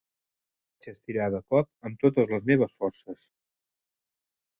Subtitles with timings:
[0.69, 3.27] Vaig estirar, de cop, amb totes les meves forces.